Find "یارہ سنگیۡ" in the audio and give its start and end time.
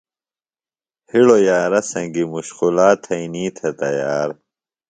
1.47-2.29